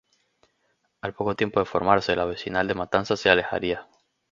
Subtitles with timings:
[1.01, 3.87] Al poco tiempo de formarse, La Vecinal de Matanza se alejaría.